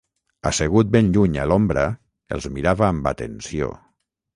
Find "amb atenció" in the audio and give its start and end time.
2.93-3.75